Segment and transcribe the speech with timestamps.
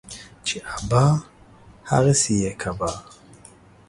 [0.45, 1.03] چي ابا،
[1.89, 2.91] هغه سي يې کبا.